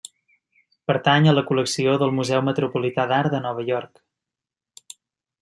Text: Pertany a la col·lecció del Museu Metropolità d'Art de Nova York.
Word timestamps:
Pertany 0.91 1.27
a 1.29 1.35
la 1.35 1.43
col·lecció 1.49 1.93
del 2.05 2.15
Museu 2.21 2.41
Metropolità 2.47 3.07
d'Art 3.13 3.35
de 3.37 3.43
Nova 3.45 3.67
York. 3.69 4.93